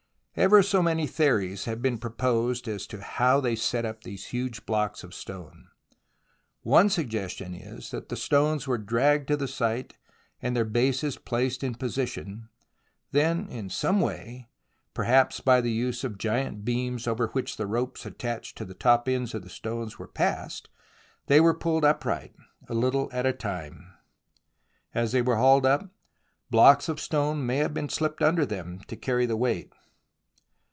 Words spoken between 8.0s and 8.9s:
the stones were